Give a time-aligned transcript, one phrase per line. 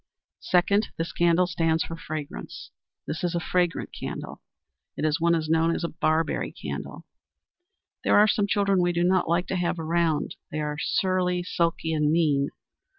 [0.39, 2.71] Second, this candle stands for Fragrance.
[3.05, 4.41] This is a fragrant candle.
[4.97, 7.05] It is what is known as a "barberry" candle.
[8.03, 11.93] There are some children we do not like to have around, they are surly, sulky
[11.93, 12.49] and mean.